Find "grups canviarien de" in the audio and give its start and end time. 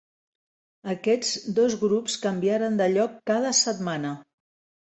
1.83-2.91